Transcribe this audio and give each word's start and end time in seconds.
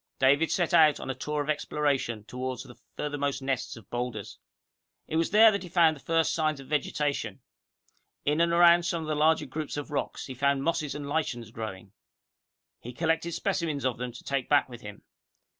David 0.17 0.49
set 0.51 0.73
out 0.73 0.99
on 0.99 1.11
a 1.11 1.13
tour 1.13 1.43
of 1.43 1.49
exploration 1.51 2.23
toward 2.23 2.61
the 2.61 2.73
furthermost 2.97 3.39
nests 3.43 3.75
of 3.77 3.87
boulders. 3.91 4.39
It 5.05 5.15
was 5.15 5.29
there 5.29 5.51
that 5.51 5.61
he 5.61 5.69
found 5.69 5.95
the 5.95 5.99
first 5.99 6.33
signs 6.33 6.59
of 6.59 6.65
vegetation. 6.65 7.39
In 8.25 8.41
and 8.41 8.51
around 8.51 8.81
some 8.83 9.03
of 9.03 9.07
the 9.07 9.13
larger 9.13 9.45
groups 9.45 9.77
of 9.77 9.91
rocks, 9.91 10.25
he 10.25 10.33
found 10.33 10.63
mosses 10.63 10.95
and 10.95 11.07
lichens 11.07 11.51
growing. 11.51 11.91
He 12.79 12.93
collected 12.93 13.33
specimens 13.33 13.85
of 13.85 13.99
them 13.99 14.11
to 14.13 14.23
take 14.23 14.49
back 14.49 14.67
with 14.67 14.81
him. 14.81 15.03